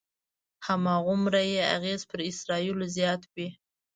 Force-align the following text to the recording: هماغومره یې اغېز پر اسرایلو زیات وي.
هماغومره 0.67 1.41
یې 1.51 1.61
اغېز 1.75 2.01
پر 2.09 2.19
اسرایلو 2.31 2.85
زیات 2.97 3.21
وي. 3.33 3.49